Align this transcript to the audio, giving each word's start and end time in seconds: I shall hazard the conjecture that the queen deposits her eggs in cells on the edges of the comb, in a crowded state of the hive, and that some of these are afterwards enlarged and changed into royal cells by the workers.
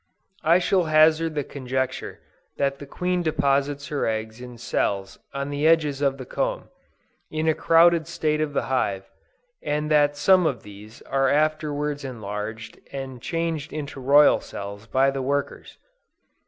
I 0.43 0.57
shall 0.57 0.85
hazard 0.85 1.35
the 1.35 1.43
conjecture 1.43 2.21
that 2.57 2.79
the 2.79 2.87
queen 2.87 3.21
deposits 3.21 3.89
her 3.89 4.07
eggs 4.07 4.41
in 4.41 4.57
cells 4.57 5.19
on 5.31 5.51
the 5.51 5.67
edges 5.67 6.01
of 6.01 6.17
the 6.17 6.25
comb, 6.25 6.69
in 7.29 7.47
a 7.47 7.53
crowded 7.53 8.07
state 8.07 8.41
of 8.41 8.53
the 8.53 8.63
hive, 8.63 9.07
and 9.61 9.91
that 9.91 10.17
some 10.17 10.47
of 10.47 10.63
these 10.63 11.03
are 11.03 11.29
afterwards 11.29 12.03
enlarged 12.03 12.79
and 12.91 13.21
changed 13.21 13.71
into 13.71 13.99
royal 13.99 14.39
cells 14.39 14.87
by 14.87 15.11
the 15.11 15.21
workers. 15.21 15.77